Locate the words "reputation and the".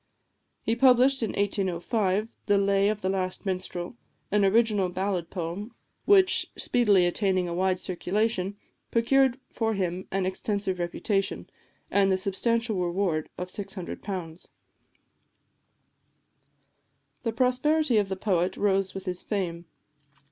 10.79-12.17